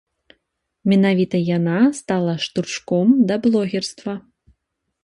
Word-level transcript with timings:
Менавіта 0.93 1.41
яна 1.57 1.79
стала 1.99 2.33
штуршком 2.47 3.07
да 3.31 3.35
блогерства. 3.47 4.13